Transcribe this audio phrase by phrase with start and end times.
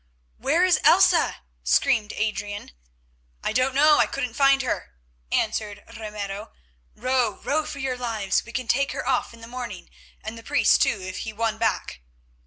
[0.39, 2.71] "Where is Elsa?" screamed Adrian.
[3.43, 3.99] "I don't know.
[3.99, 4.95] I couldn't find her,"
[5.31, 6.51] answered Ramiro.
[6.95, 8.43] "Row, row for your lives!
[8.43, 9.91] We can take her off in the morning,
[10.23, 12.01] and the priest too, if he won back."